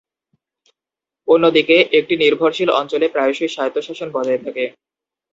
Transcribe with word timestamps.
অন্যদিকে, 1.27 1.77
একটি 1.99 2.13
নির্ভরশীল 2.17 2.69
অঞ্চলে 2.79 3.07
প্রায়শই 3.07 3.49
স্বায়ত্তশাসন 3.55 4.09
বজায় 4.13 4.41
থাকে। 4.45 4.63